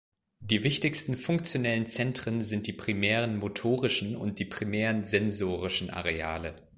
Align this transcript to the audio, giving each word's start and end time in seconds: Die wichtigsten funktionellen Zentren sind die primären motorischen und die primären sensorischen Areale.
Die 0.39 0.63
wichtigsten 0.63 1.15
funktionellen 1.15 1.85
Zentren 1.85 2.41
sind 2.41 2.65
die 2.65 2.73
primären 2.73 3.37
motorischen 3.37 4.15
und 4.15 4.39
die 4.39 4.45
primären 4.45 5.03
sensorischen 5.03 5.91
Areale. 5.91 6.55